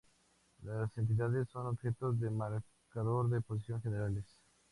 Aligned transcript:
Las 0.63 0.97
entidades 0.97 1.47
son 1.51 1.67
objetos 1.67 2.19
de 2.19 2.31
marcador 2.31 3.29
de 3.29 3.39
posición 3.41 3.83
generales. 3.83 4.25